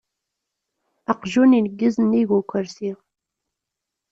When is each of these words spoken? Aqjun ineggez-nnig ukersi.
Aqjun 1.11 1.57
ineggez-nnig 1.57 2.29
ukersi. 2.37 2.91